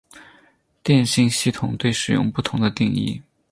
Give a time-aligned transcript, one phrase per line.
[0.81, 3.21] 电信系统对使用不同的定义。